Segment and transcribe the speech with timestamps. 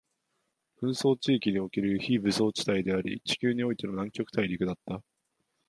[0.81, 5.03] 紛争地域における非武装地帯であり、地球においての南極大陸だった